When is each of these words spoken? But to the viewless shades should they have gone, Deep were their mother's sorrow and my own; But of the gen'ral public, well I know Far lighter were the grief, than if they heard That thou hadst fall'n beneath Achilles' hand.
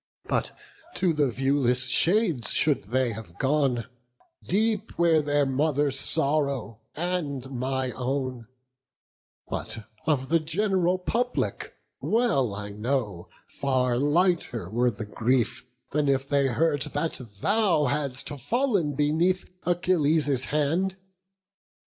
But 0.25 0.57
to 0.95 1.13
the 1.13 1.29
viewless 1.29 1.85
shades 1.87 2.49
should 2.49 2.85
they 2.85 3.11
have 3.11 3.37
gone, 3.37 3.85
Deep 4.43 4.97
were 4.97 5.21
their 5.21 5.45
mother's 5.45 5.99
sorrow 5.99 6.79
and 6.95 7.51
my 7.51 7.91
own; 7.91 8.47
But 9.47 9.85
of 10.07 10.29
the 10.29 10.39
gen'ral 10.39 10.97
public, 10.97 11.75
well 11.99 12.55
I 12.55 12.71
know 12.71 13.29
Far 13.47 13.95
lighter 13.99 14.71
were 14.71 14.89
the 14.89 15.05
grief, 15.05 15.67
than 15.91 16.07
if 16.07 16.27
they 16.27 16.47
heard 16.47 16.81
That 16.93 17.21
thou 17.41 17.85
hadst 17.85 18.29
fall'n 18.29 18.95
beneath 18.95 19.45
Achilles' 19.67 20.45
hand. 20.45 20.95